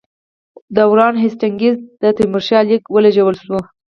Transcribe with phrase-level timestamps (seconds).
[0.75, 3.59] د وارن هېسټینګز ته د تیمورشاه لیک ولېږل شو.